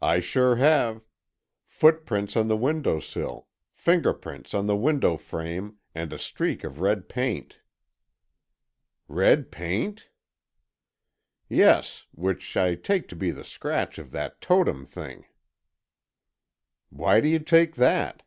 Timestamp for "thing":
14.86-15.26